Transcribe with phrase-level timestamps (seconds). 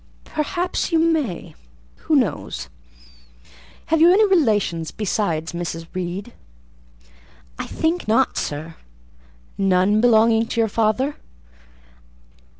[0.25, 2.69] "Perhaps you may—who knows?
[3.85, 5.85] Have you any relations besides Mrs.
[5.93, 6.33] Reed?"
[7.59, 8.77] "I think not, sir."
[9.59, 11.17] "None belonging to your father?"